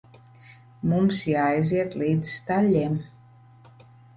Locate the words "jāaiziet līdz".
1.33-2.35